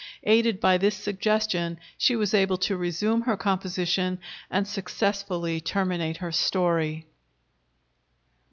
Aided 0.23 0.59
by 0.59 0.79
this 0.79 0.95
suggestion 0.97 1.77
she 1.95 2.15
was 2.15 2.33
able 2.33 2.57
to 2.57 2.75
resume 2.75 3.21
her 3.21 3.37
composition 3.37 4.17
and 4.49 4.67
successfully 4.67 5.61
terminate 5.61 6.17
her 6.17 6.31
story. 6.31 7.05